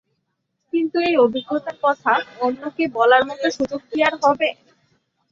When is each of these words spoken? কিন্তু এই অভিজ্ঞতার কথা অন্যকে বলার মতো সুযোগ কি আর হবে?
কিন্তু 0.73 0.97
এই 1.07 1.15
অভিজ্ঞতার 1.17 1.77
কথা 1.83 2.13
অন্যকে 2.41 2.83
বলার 2.95 3.23
মতো 3.29 3.45
সুযোগ 3.57 3.81
কি 3.89 3.97
আর 4.07 4.13
হবে? 4.23 4.49